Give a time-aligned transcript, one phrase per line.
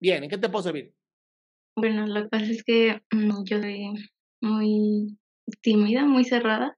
[0.00, 0.94] Bien, ¿en qué te puedo servir?
[1.76, 4.10] Bueno, lo que pasa es que mm, yo soy
[4.40, 5.18] muy
[5.60, 6.76] tímida, muy cerrada,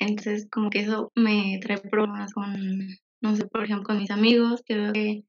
[0.00, 2.54] entonces como que eso me trae problemas con,
[3.20, 5.24] no sé, por ejemplo, con mis amigos, que veo que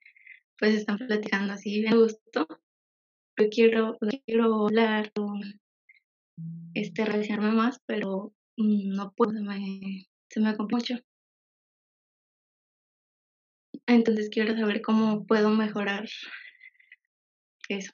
[0.58, 2.48] pues están platicando así de gusto.
[3.38, 5.34] Yo quiero, quiero hablar o
[6.74, 10.96] este, relacionarme más, pero no puedo, se me, se me mucho.
[13.88, 16.08] Entonces quiero saber cómo puedo mejorar
[17.72, 17.92] eso.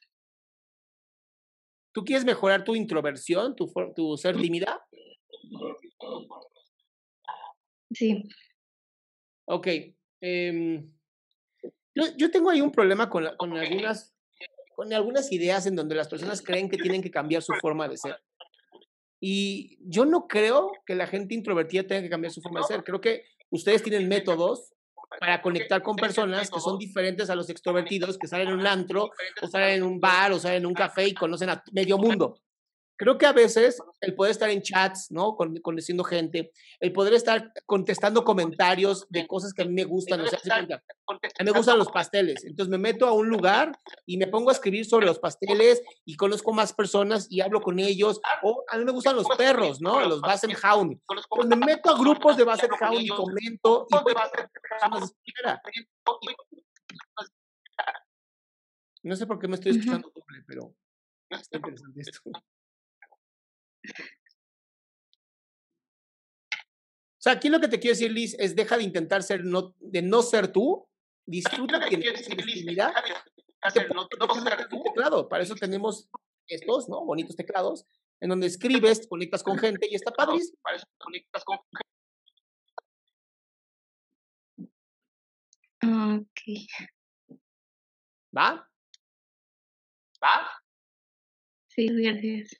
[1.94, 4.86] ¿Tú quieres mejorar tu introversión, tu, ser tímida?
[7.92, 8.24] Sí,
[9.46, 9.68] Ok.
[10.22, 10.92] em,
[11.96, 14.14] yo, yo tengo ahí un problema con, la- con algunas,
[14.76, 17.98] con algunas ideas en donde las personas creen que tienen que cambiar su forma de
[17.98, 18.20] ser.
[19.20, 22.84] Y yo no creo que la gente introvertida tenga que cambiar su forma de ser.
[22.84, 24.74] Creo que ustedes tienen métodos
[25.20, 29.10] para conectar con personas que son diferentes a los extrovertidos, que salen en un antro,
[29.42, 32.40] o salen en un bar, o salen en un café y conocen a medio mundo.
[32.98, 35.36] Creo que a veces el poder estar en chats, ¿no?
[35.36, 40.22] Con, conociendo gente, el poder estar contestando comentarios de cosas que a mí me gustan,
[40.22, 40.68] o sea, a mí
[41.46, 43.72] me gustan los pasteles, entonces me meto a un lugar
[44.06, 47.80] y me pongo a escribir sobre los pasteles y conozco más personas y hablo con
[47.80, 50.02] ellos, o a mí me gustan los perros, ¿no?
[50.08, 51.00] Los Basset Hound.
[51.30, 55.62] Pues me meto a grupos de Basset Hound y comento y espera.
[59.04, 60.76] No sé por qué me estoy escuchando doble, pero
[61.30, 62.30] está interesante esto.
[67.18, 69.76] O sea, aquí lo que te quiero decir, Liz, es deja de intentar ser no,
[69.80, 70.88] de no ser tú,
[71.26, 72.94] disfruta eres en intimidad,
[74.28, 75.28] con tu teclado.
[75.28, 76.10] Para eso tenemos
[76.48, 77.04] estos, ¿no?
[77.04, 77.86] Bonitos teclados,
[78.22, 80.58] en donde escribes, te conectas con gente y está padrísimo.
[80.62, 81.58] Para eso te conectas con
[86.20, 86.42] ok.
[88.36, 88.70] ¿Va?
[90.24, 90.52] ¿Va?
[91.68, 92.60] Sí, gracias.